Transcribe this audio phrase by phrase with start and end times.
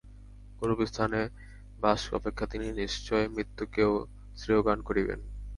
[0.61, 1.19] ওরূপ স্থানে
[1.79, 3.91] বাস অপেক্ষা তিনি নিশ্চয় মৃত্যুকেও
[4.37, 5.19] শ্রেয় জ্ঞান করিবেন।